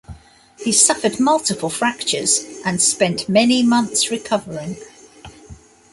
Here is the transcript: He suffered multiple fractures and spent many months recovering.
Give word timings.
He 0.57 0.71
suffered 0.71 1.19
multiple 1.19 1.69
fractures 1.69 2.43
and 2.65 2.81
spent 2.81 3.29
many 3.29 3.61
months 3.61 4.09
recovering. 4.09 4.77